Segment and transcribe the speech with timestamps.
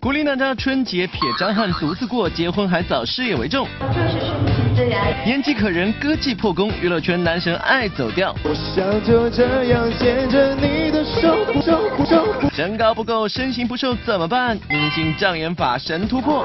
[0.00, 3.66] 古力娜扎春节撇张翰独自过，结婚还早，事业为重。
[3.80, 5.26] 就是顺其自然。
[5.26, 8.32] 演技可人，歌技破功，娱乐圈男神爱走调。
[8.44, 14.56] 我想就这样牵着你的手，手手身高不够，身形不瘦怎么办？
[14.68, 16.44] 明星障眼法神突破。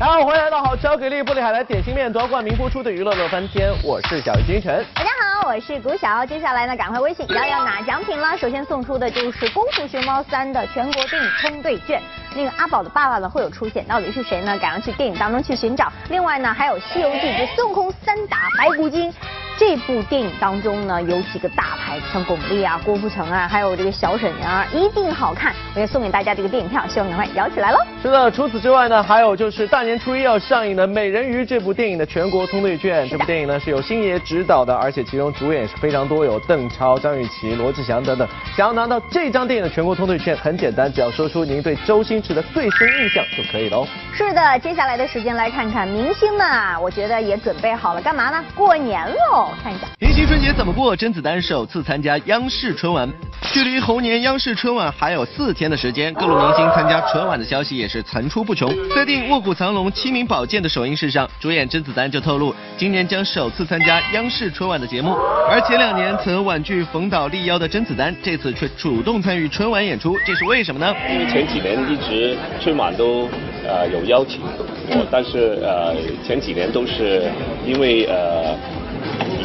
[0.00, 4.82] 好，欢迎来到好巧给力玻璃海苔点心面夺冠名播出的娱乐乐翻天，我是小鱼金晨。
[4.94, 6.24] 大家好，我是谷晓。
[6.24, 8.36] 接下来呢，赶快微信 摇摇拿奖品了！
[8.38, 12.00] 首先送出的就是《功夫熊猫三》的全国电影通兑券。
[12.34, 14.58] 那个阿宝的爸爸呢会有出现，到底是谁呢？
[14.58, 15.92] 赶快去电影当中去寻找。
[16.08, 19.10] 另外呢，还有《西游记之孙悟空三打白骨精》。
[19.56, 25.54] 这部电影当中呢，有几个大牌，像巩俐啊、郭富城啊，还有这个小沈阳啊，一定好看。
[25.74, 27.78] 我也送给大家这个电影票，希望赶快摇起来喽。
[28.02, 33.08] 是的，除此之外呢，还有就是大年初一要上映的《美人鱼》这部电影的全国通兑券。
[33.08, 38.28] 这部电影呢是由星爷执导的，而且其中主演是非常多，有邓超、张雨绮、罗志祥等等。
[38.56, 43.86] 想要拿到这张电影的全国通兑券，很简单，只要说出您对周星驰的最深印象就可以了哦。
[44.12, 48.44] 是的，接下来的时间来看看明星们啊，我觉得也准备好了，干嘛呢？
[48.54, 49.43] 过年喽！
[49.62, 49.86] 看一下。
[50.00, 50.94] 迎新春节怎么过？
[50.94, 53.10] 甄子丹首次参加央视春晚，
[53.52, 58.72] 距离猴年央视春晚还有四天的时间，各路明星参加春晚的消息也是层出不穷。
[58.94, 65.14] 在电影《卧虎藏龙》清明宝剑的首映式上，主演甄子丹就透露，今年将首次参加央视春晚的节目。
[65.50, 70.94] 而前两年曾婉拒冯导力邀的甄子丹，这次却主动参与春晚演出，这是为什么呢？
[71.10, 73.28] 因为前几年一直春晚都
[73.66, 77.30] 呃有邀请我，但是呃前几年都是
[77.66, 78.54] 因为呃。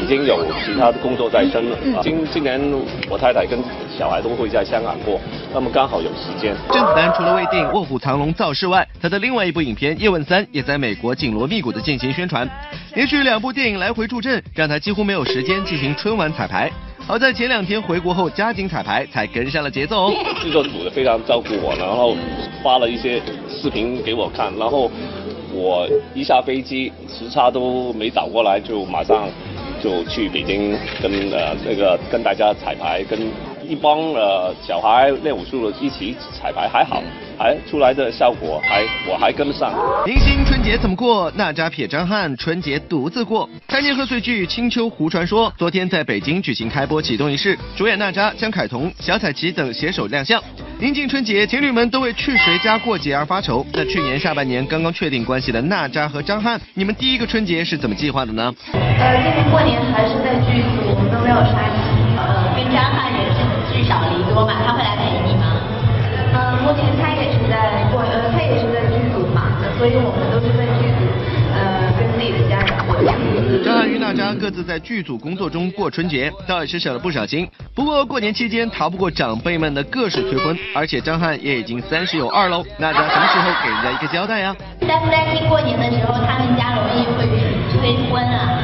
[0.10, 1.78] 已经有其他的工作在身了。
[2.02, 2.60] 今今年
[3.08, 3.60] 我太太跟
[3.96, 5.20] 小孩都会在香港过，
[5.54, 6.56] 那么刚好有时间。
[6.72, 12.50] 甄子丹除了为电影《卧虎藏龙》造势外，他的另外一部影片《叶问三》也在美国紧锣密鼓的进行宣传，
[12.96, 16.72] 连续两部电影来回助阵，让他几乎没有时间进行春晚彩排。
[17.06, 20.14] 好在前两天回国后加紧彩排，才跟上了节奏哦。
[20.42, 22.18] 制作组的非常照顾我，然后
[22.64, 24.90] 发了一些视频给我看，然后
[25.54, 29.30] 我一下飞机时差都没倒过来，就马上。
[29.82, 33.20] 就去北京跟呃那个跟大家彩排，跟
[33.68, 37.02] 一帮呃小孩练武术的一起彩排，还好，
[37.38, 39.74] 还出来的效果还我还跟得上。
[40.06, 41.32] 明星春节怎么过？
[41.36, 43.50] 娜扎撇张翰春节独自过。
[43.70, 50.42] 三年贺岁剧《青丘狐传说》昨天在北京举行开播启动仪式，主演娜扎、江凯彤、小彩旗等携手亮相。
[50.80, 53.66] 临近春节，情侣们都为去谁家过节而发愁。
[53.74, 58.48] 那去年下半年刚刚确定关系的娜扎和张翰，你们第一个春节是怎么计划的呢？
[58.72, 61.84] 呃，今年过年还是在剧组，我们都没有杀青。
[62.16, 63.44] 呃，跟张翰也是
[63.76, 65.52] 聚少离多嘛，他会来陪你吗？
[66.32, 70.64] 呃，目前他也是在过，呃，他也是在剧组忙的，所以我们都是在
[73.64, 77.48] 张翰与娜扎各自在剧组工作中过春节，倒也是省了不少心。
[77.76, 82.64] 不过过年期间逃不过长辈们的各式催婚，而且张翰也已经三十有二喽。
[82.78, 84.56] 娜扎什么时候给人家一个交代呀？
[84.88, 87.28] 担不担心过年的时候他们家容易会
[87.72, 88.62] 催婚啊？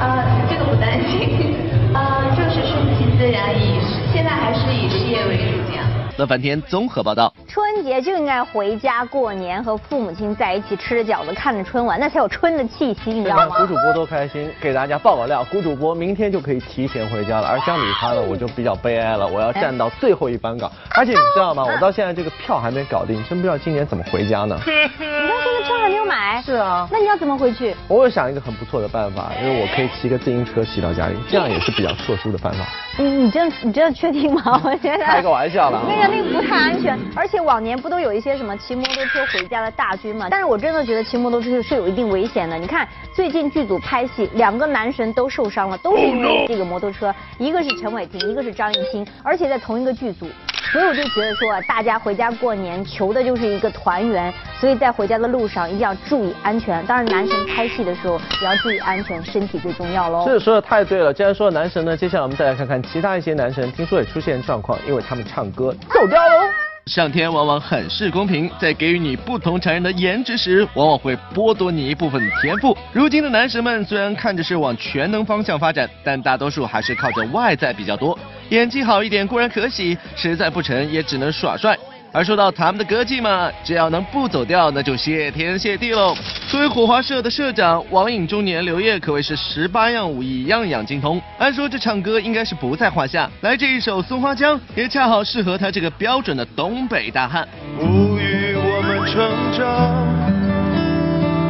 [0.00, 1.54] 呃，这个不担心，
[1.94, 3.78] 呃，就是顺其自然，以
[4.12, 5.84] 现在还是以事业为主这样。
[6.18, 7.32] 乐翻天综合报道。
[7.48, 13.46] 春节就应该回家过年，和父母亲在一起吃着饺子，看着春晚， 那才有春的气息，你知道吗？
[13.58, 17.48] 谷主播多开心，给大家爆个料，谷主播明天就可以提前回家了。
[17.48, 20.70] 而相比他呢，我就比较悲哀了，我要站到最后一班岗。
[20.94, 21.64] 而且你知道吗？
[21.68, 24.58] 我到现在这个票还没搞定，真不知道今年怎么回家呢。
[24.66, 26.42] 你到现在票还没有买？
[26.42, 26.86] 是啊。
[26.92, 27.74] 那你要怎么回去？
[27.88, 32.64] 我有想一个很不错的办法，因为我可以骑个自行车骑到家里，这样也是比较特殊的办法。
[32.98, 34.60] 你你真你真的确定吗？
[34.62, 35.82] 我觉得开个玩笑了。
[36.02, 40.26] 那个那个不太安全，而且往年不都有一些什么骑摩托车回家的大军吗？
[40.28, 42.58] 但是我真的觉得骑摩托车是有一定危险的。
[42.58, 50.26] 你看最近剧组拍戏，两个男神都受伤了，都是因为这个摩托车，一个是陈伟霆，一个是张艺兴，而且在同一个剧组。
[50.72, 56.82] 所以我就觉得说，大家回家过年求的就是一个团圆，所以在回家的路上一定要注意安全。
[56.86, 60.26] 当然，男神拍戏的时候也要注意安全，身体最重要喽。
[60.26, 61.12] 是说的太对了。
[61.12, 66.71] 既然说男神呢，接下来我们再来看看其他一些男神，听说也出现状况，因为他们唱歌走掉喽。
[66.86, 72.76] 上天往往很是公平，在给予你不同常人的颜值时，往往会剥夺你一部分天赋。
[72.92, 78.18] 如今的男神们虽然看着是往全能方向发展，但大多数还是靠着外在比较多。
[78.48, 81.78] 演技好一点固然可喜，实在不成也只能耍帅。
[82.14, 86.14] 而说到他们的歌技嘛，只要能不走调，那就谢天谢地喽。
[86.46, 91.18] 作为火花社的社长，网瘾中年刘烨可谓是十八样武艺样样精通。
[91.38, 97.48] 按说这唱歌应该是不在话下，来这一首《松花江》也恰好适合他这个标准的东北大汉。
[97.78, 97.86] 哺
[98.18, 100.04] 育我们成长，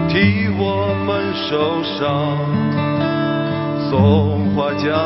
[0.09, 2.39] 替我们受伤，
[3.91, 4.97] 松花江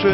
[0.00, 0.10] 水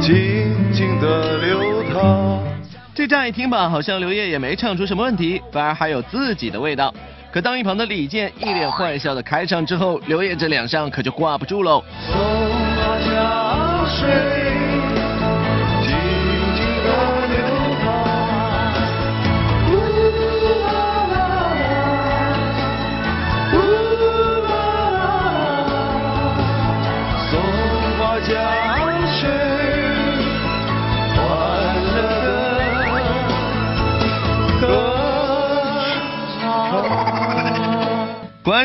[0.00, 2.55] 静静的流淌。
[2.96, 6.94] 这乍一听吧，好像刘烨也没唱出什么问题，反而还有自己的味道。
[7.30, 11.84] 可当一旁的李健一脸坏笑的开唱之后，刘烨这脸上可就挂不住喽。
[12.10, 13.86] 果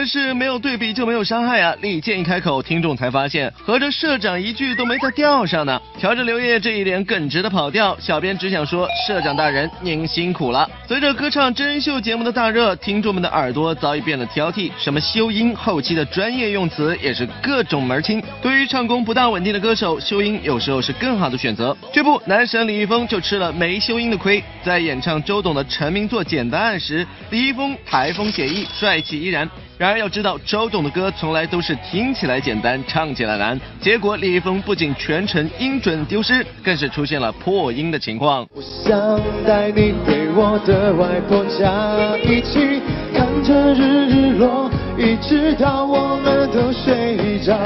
[0.02, 1.76] 然是没有对比就没有伤害啊！
[1.80, 5.80] 李健一开口，听众才发现，合着社长一句都没在调上呢。
[6.00, 10.68] 瞧着刘烨这一脸耿直的跑调，小编只想说，社长大人您辛苦了。
[10.88, 18.20] 随着歌唱真人秀节目的大热，听众们的耳朵早已变得挑剔，什么修音、后期的专业用词也是各种门清。
[18.42, 21.78] 对于唱功不大稳定的歌手，修音有时候是更好的选择。
[21.94, 29.48] 这不，男神李易峰就吃了没修音的亏，在演唱周董的成名作《简单爱》时，李易峰台风写意，帅气依然。
[29.82, 33.60] 然而要知道，周董的歌从来都是听起来简单，唱起来难。
[33.80, 38.46] 结果李易峰不仅全程音准丢失，更是出现了破音的情况。
[38.54, 38.96] 我想
[39.44, 42.80] 带你回我的外婆家，一起
[43.12, 44.70] 看着日日落，
[45.00, 47.58] 一直到我们都睡着。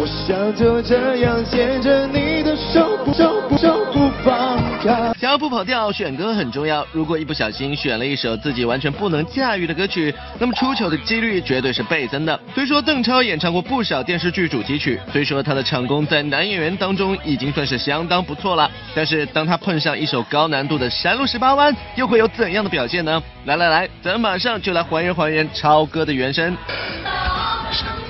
[0.00, 5.14] 我想就这样牵着你的手，不手不手不放开。
[5.16, 6.84] 想要不跑调，选歌很重要。
[6.90, 12.38] 如果一不小心选了一首自己完全不能驾驭的歌曲，那么出糗的几率绝对是倍增的。
[12.52, 23.22] 虽说邓超演唱过不少电视剧主题曲，虽说他的唱功在男演员当中已经算是相当不错了，但是当他碰上一首高难度的《山路十八弯》，又会有怎样的表现呢？
[23.44, 26.56] 来来来，咱马上就来还原还原超哥的原声。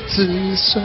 [0.08, 0.82] 自身。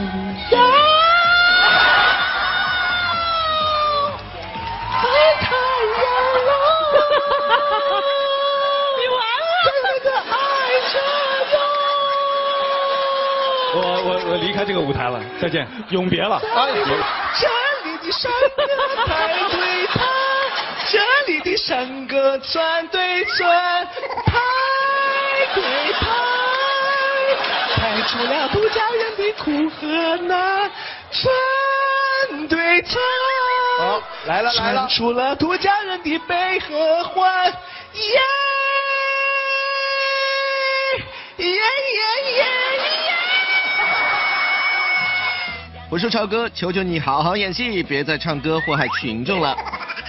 [14.41, 16.41] 离开这个舞台了，再见，永别了。
[16.41, 17.47] 这
[17.85, 18.65] 里的山歌
[19.05, 20.01] 排对排，
[20.89, 23.85] 这里的山歌串对串，
[24.25, 24.39] 排
[25.53, 26.07] 对排，
[27.75, 30.71] 排出了土家人的苦和难，
[31.11, 32.99] 串对串，
[33.79, 38.19] 好，来了来了出了土家人的悲和欢，耶
[41.37, 41.53] 耶耶
[42.37, 42.41] 耶
[45.91, 49.53] 我说超哥，求求你好好演戏，别再唱歌祸害群众了。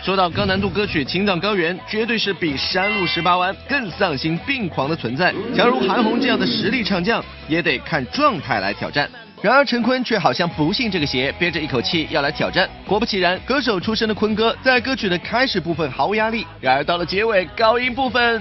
[0.05, 5.34] 说到高难度歌曲《青藏高原》，绝对是比《山路十八弯》更丧心病狂的存在。
[5.52, 9.11] 假如韩红这样的实力唱将，也得看状态来挑战。
[9.40, 12.70] 然而陈坤却好像不信这个邪，憋着一口气要来挑战。
[12.87, 18.40] 果不其然，歌手出身的坤哥在歌曲的开始部分毫无压力，然而到了结尾高音部分，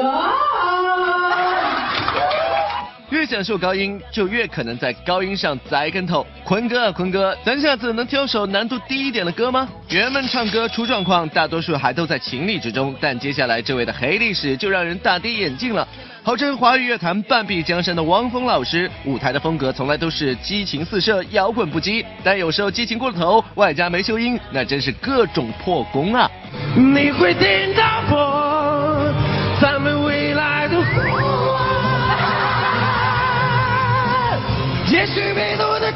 [3.10, 6.24] 越享受高音，就越可能在高音上栽跟头。
[6.44, 9.68] 坤哥啊，坤哥，咱下次能挑首难度低一点的歌吗？
[9.88, 15.86] 原们唱歌出状况，大多数还都在情理之中，但接下来这位的黑历史就让人大跌眼镜了。
[16.22, 26.30] 号称华语乐坛半壁江山的汪峰老师，舞台的风格从来都是激情四射、摇滚不羁，但有时候激情过了头，外加没修音，那真是各种破功啊！
[26.76, 28.39] 你会听到我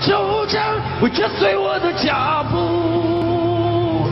[0.06, 0.62] 就将
[1.00, 4.06] 会跟随我的脚步，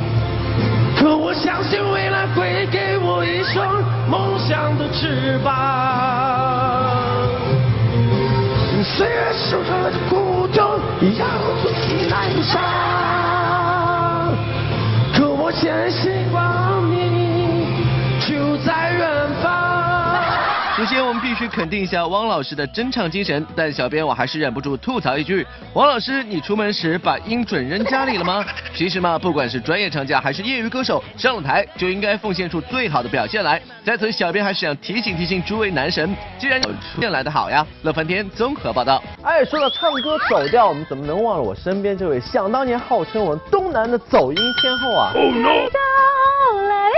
[0.96, 5.52] 可我相信未来会给我一双梦想的翅膀。
[8.82, 10.80] 虽然受着的苦痛
[11.18, 11.26] 要
[11.62, 12.91] 自己来伤。
[21.62, 28.44] 肯定一下汪老师的真唱精神，但小编我还是忍不住吐槽一句：汪老师，你出门时把音准扔家里了吗？
[28.74, 33.62] 其实嘛，不管是专业唱家还是业余歌手，上了台就应该奉献出最好的表现来。
[33.84, 37.64] 在此，小编还是想提醒提醒诸位男神，既然有出现来的好呀。
[37.82, 39.00] 乐翻天综合报道。
[39.22, 45.12] 哎，说到唱歌走调，我们怎么能忘了我身边这位想当年号称我们东南的走音天后啊？
[45.12, 46.88] 走来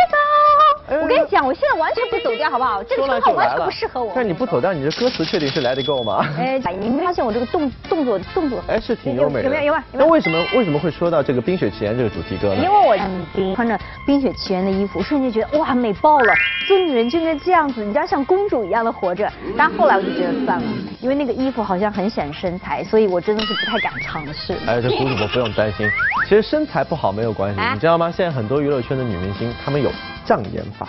[0.88, 2.82] 走，我跟你讲，我现在完全不走调，好不好？
[2.82, 4.12] 这个称号完全不适合我。
[4.14, 6.26] 但你不走调，你这歌词确定是 Let It Go 吗？
[6.38, 8.62] 哎，你没发现我这个动动作动作？
[8.66, 9.44] 哎，是挺优美的。
[9.44, 9.64] 有没有？
[9.66, 9.84] 有没有？
[9.92, 12.62] 那为什么为什么会说到这个《冰雪奇缘》这个主题歌呢？
[12.62, 12.96] 因为我
[13.54, 13.74] 穿着
[14.06, 16.34] 《冰雪奇缘》的衣服，瞬间觉得哇美爆了，
[16.66, 19.30] 做女人就应该这样子，你要像公主一样的活着。
[19.56, 20.64] 但后来我就觉得算了，
[21.00, 24.54] 因为那个衣服好像很显身材，所以我真的是不太敢尝试。
[24.66, 25.88] 哎，这谷主播不用担心，
[26.28, 28.12] 其实身材不好没有关系，你知道吗？
[28.14, 29.90] 现在很多娱乐圈的女明星，她们有。
[30.24, 30.88] 障眼法，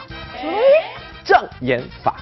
[1.24, 2.16] 障眼法。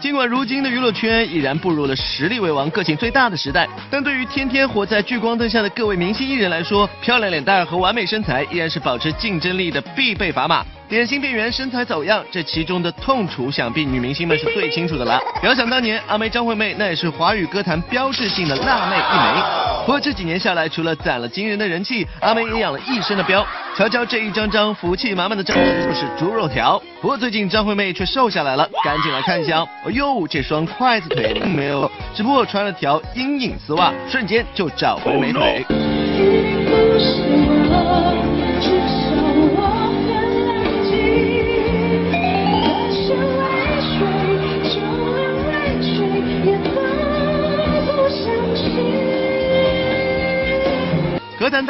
[0.00, 10.64] 尽管如今的娱乐圈已然步入了实力为王、个性最大的时代，但对于天天活在聚光灯下的各位明星艺人来说，漂亮脸蛋和完美身材依然是保持竞争力的必备砝码。
[10.88, 15.20] 脸型变圆，身材走样，这其中的痛楚，想必女明星们是最清楚的了。
[15.42, 19.67] 遥想当年，阿妹张惠妹那也是华语歌坛标志性的辣妹一枚。
[19.88, 23.42] 不过这几年下来，除了攒了惊人的人气，阿梅也养了一身的膘。
[23.74, 26.78] 瞧瞧这一张张福气满满的照片，就是猪肉条。
[27.00, 29.60] 不过最近张惠妹却瘦下来了，赶紧来看一下。
[29.60, 35.64] 哦呦，这双筷子腿并没有，只不过穿了条阴影丝袜，瞬间就找回了美腿。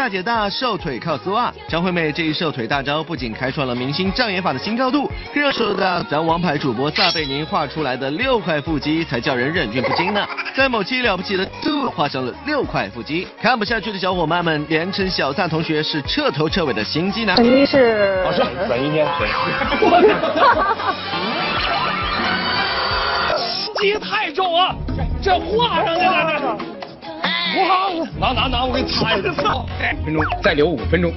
[0.09, 10.27] 大姐大瘦腿靠丝袜，张惠妹这一瘦腿大招不仅开创了明星障眼法的新高度，更让瘦的咱王牌主播撒贝宁画出来的六块腹肌才叫人忍俊不禁呢。
[10.57, 17.37] 在某期了不起的度画上了六块腹肌，看不下去的小伙伴们连称小撒同学是彻头彻尾的心机男。
[17.37, 19.07] 肯定是老师，转一天。
[23.37, 24.75] 心机太重啊，
[25.23, 26.57] 这画上去了
[28.19, 29.33] 拿拿拿，我给你擦一下。
[30.05, 31.13] 分钟，再留五分钟，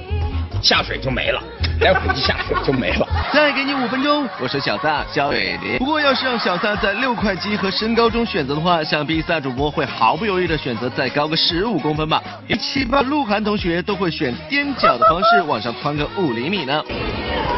[0.62, 1.42] 下水就没了。
[1.80, 3.06] 待会儿一下水就没了。
[3.32, 5.78] 再给你五分钟，我说小撒小伟的。
[5.78, 12.22] 不过要是让小撒在六块肌和身高中选择的话，想必撒主播会毫不犹豫的选择再高个十五公分吧。
[12.46, 16.82] 一七八鹿晗同学都会选踮脚的方式往上窜个五厘米呢。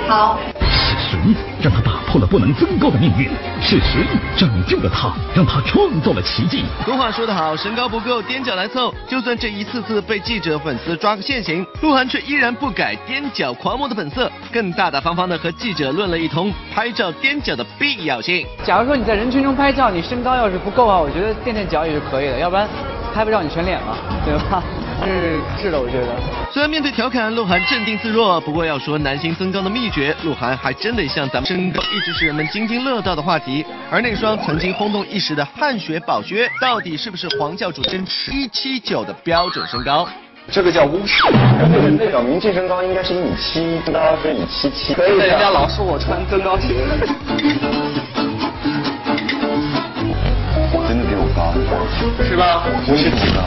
[0.09, 0.39] 好。
[0.61, 1.19] 是谁
[1.63, 3.29] 让他打破了不能增高的命运？
[3.61, 4.07] 是谁
[4.37, 6.63] 拯救了他，让他创造了奇迹？
[6.85, 8.95] 俗话说得好，身高不够，踮脚来凑。
[9.09, 18.47] 就算这一次次被记者粉丝抓个现行，鹿晗却依然不改踮脚狂魔的本色，更大大方方的和记者论了一通拍照踮脚的必要性。
[18.63, 22.69] 假如说你在人群中拍照，你身高要是不够啊，我觉得垫垫脚也是可以的，要不然
[23.13, 24.63] 拍不照你全脸嘛，对吧？
[25.03, 26.09] 是是的，我觉得。
[26.53, 33.65] 虽然面对调侃，鹿晗镇定自若，不过要说男星增高的秘诀，鹿晗还真得像咱们身高一直是人们津津乐道的话题。
[33.91, 40.09] 而那双曾经轰动一时的汗血宝靴，到底是不是黄教主真持一七九的标准身高？
[40.51, 41.25] 这个叫巫师，
[41.99, 44.95] 那表明净身高应该是一米七，身高是一米七七。
[44.95, 46.69] 可以，人家老说我穿增高鞋。
[50.87, 51.51] 真的比我高
[52.23, 52.63] 是吧？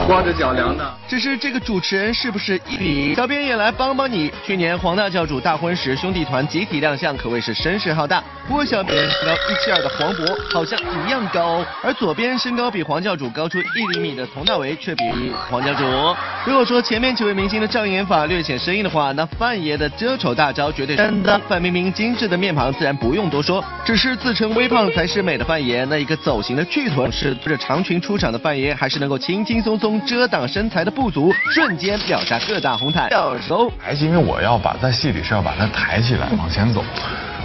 [0.07, 0.83] 光着脚量的。
[1.07, 3.15] 只是这个主持人是不是一比？
[3.15, 4.31] 小编也来帮帮你。
[4.45, 8.21] 去年黄大教主大婚时，兄弟团集体亮相，可谓是声势浩大。
[8.47, 15.03] 不过小编身高一七二的黄渤好像一样高，而左边身高比黄教主高出一厘米的佟大为却比
[15.49, 15.83] 黄教主。
[16.45, 21.39] 如果说前面几位明星的障眼法略显生硬的话，那范爷的遮丑大招绝对真的。
[21.47, 33.07] 范冰冰精致的面庞自然不用多说，只是自称微胖才是美的范爷，那一个走形的巨臀是着长裙出场的范爷，还是能够轻轻松松遮挡身材的不足，瞬间秒杀各大红毯。
[33.39, 36.83] 手还是因为我要把在戏里是要把它抬起来往前走，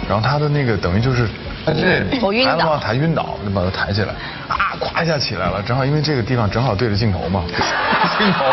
[0.09, 1.29] 然后他的那个等于就是
[1.63, 2.03] 他这
[2.43, 4.09] 抬的话抬晕倒，就把它抬起来，
[4.47, 7.43] 啊，咵一下起来了，正好因为这个地方正好对着镜头嘛，
[8.17, 8.43] 镜头。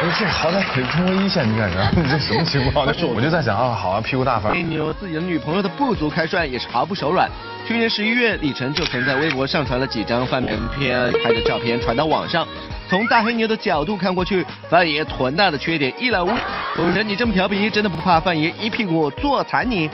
[0.00, 2.86] 不是好歹可以冲个一线，你感觉你这什么情况？
[2.86, 4.52] 那我就在想啊，好啊，屁股大范。
[4.52, 4.62] 黑。
[4.62, 7.28] 牛自己的女朋友的不足开涮也是毫不手软。
[7.66, 10.90] 去年十一月，李晨就曾在微博上传了几张范冰冰
[11.22, 12.46] 拍的照片传到网上。
[12.88, 16.30] 从大黑牛的角度看过去，范爷臀大的缺点一览无。
[16.74, 19.88] 不然你这么调皮，真的不怕范爷一屁股坐残你？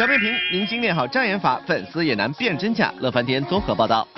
[0.00, 2.90] 小面评：您精练好障眼法，粉丝也难辨真假。
[3.00, 4.08] 乐翻天综合报道。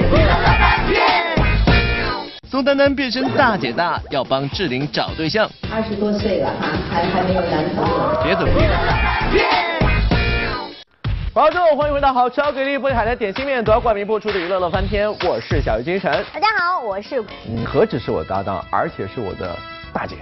[2.49, 5.51] 宋丹丹变身大姐大，要帮志玲找对象。
[5.75, 8.23] 二十多岁了哈，还还没有男朋友。
[8.23, 8.47] 别走。
[11.35, 16.25] 好，各位欢迎回到好超给力玻璃海苔点心面，都要冠名播出的娱乐乐翻天，我是小鱼精神。
[16.33, 17.21] 大家好，我是。
[17.45, 19.59] 你何止是我搭档，而且是我的
[19.93, 20.15] 大姐，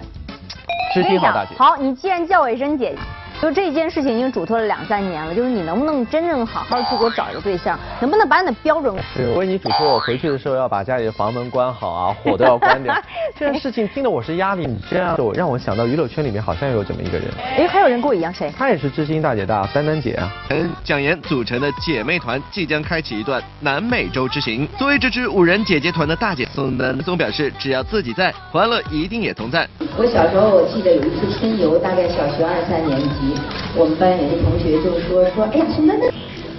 [0.94, 1.54] 知心好大姐。
[1.58, 2.94] 好，你既然叫我一声姐。
[3.40, 8.94] 就这件事情已经嘱托了两三年了，就是你能不能真正好好去给我找一个对象，能不能把你的标准？
[9.16, 12.94] 对，我为你嘱托我回去的时候要把家里的房门关好啊， 火都要关掉。
[13.38, 17.26] 这件事情听得我是压力，你这样我让我想到娱乐圈里面好像有这么一个人。
[17.56, 18.52] 哎，还有人跟我一样，谁？
[18.58, 20.30] 她也是知心大姐大，丹丹姐啊。
[20.48, 24.68] 跟蒋妍组成的姐妹团即将开启一段南美洲之行。
[24.78, 29.66] 作为这支五人姐姐团的大姐，宋丹松表示，只要自己在，欢乐一定也同在。
[29.96, 33.29] 我小时候我记得有一次春游，大概小学二三年级，
[33.76, 36.10] 我们班有个同学就说说，哎呀，宋丹丹，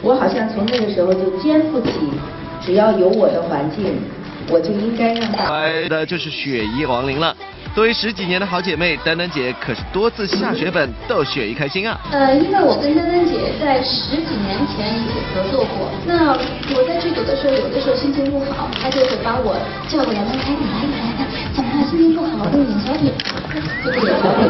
[0.01, 1.91] 我好像从那个时候就肩负起，
[2.61, 3.99] 只要有我的环境，
[4.49, 5.49] 我就应该让大。
[5.49, 7.35] 来的就是雪姨王琳了。
[7.73, 11.97] 作为十几年的好姐妹，丹丹姐可是多次下血本逗雪姨开心啊。
[12.11, 16.35] 呃，因为我跟丹丹姐在十几年前也合作过，那
[16.75, 19.55] 我在剧组的时候，有的时候心情不好，她就会把我
[19.87, 21.89] 叫过来，来来来来来，怎么了？
[21.89, 23.11] 心情不好，给你演小品，
[23.83, 24.47] 就给演小品。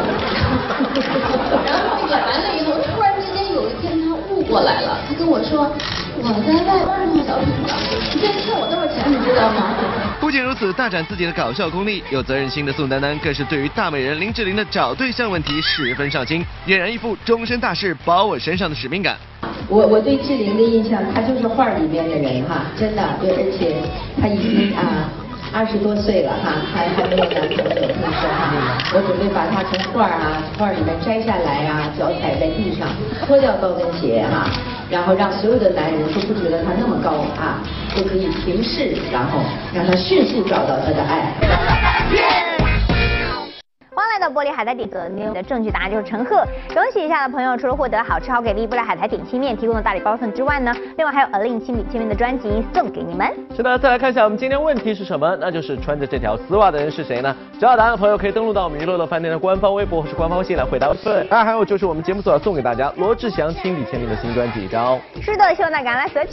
[1.64, 5.70] 然后演完了以后，突然之间有一天他悟过来了，他跟我说，
[6.18, 6.52] 我在
[6.84, 7.68] 外边弄小品呢，
[8.14, 9.74] 你现在欠我多少钱，你知道吗？
[10.20, 19.16] 不仅如此，大展自己的搞笑功力，有责任心的宋丹丹更是对于大美人林志玲的找对象问题十分上心，俨然一副终身大事包我身上的使命感。
[19.68, 23.74] 我我对志玲的印象，她就是画里面的人哈，真的，对，而且
[24.20, 25.08] 她已经啊
[25.54, 28.56] 二十多岁了哈，还还没有男朋友，听说哈，
[28.94, 32.88] 我准备把她从画啊画里面摘下来啊，脚踩在地上，
[33.26, 34.48] 脱掉高跟鞋哈。
[34.90, 37.60] 然后让所有的男人都不觉得他那么高啊，
[37.94, 39.40] 就可以平视，然后
[39.72, 42.41] 让他迅速找到他的爱。
[44.22, 46.46] 欢迎来到玻璃海苔底座，您的正确答案就是陈赫。
[46.72, 53.28] 恭喜一下的朋友，除了获得好吃好给力玻璃海苔点心面提供的大礼包份之外呢，另外还有 a l i n 亲笔签名的专辑送给你们。
[53.56, 55.36] 是的，再来看一下我们今天问题是什么？
[55.40, 57.34] 那就是穿着这条丝袜的人是谁呢？
[57.54, 60.94] 知道答案的朋友可以登录到我们娱乐乐饭店的官方微博或是官方微信来回答。
[61.02, 64.96] 对，当然还有就是我们节目组要送给大家罗志祥亲笔签名的新专辑一张。
[65.20, 66.30] 是的，希望大家来索取。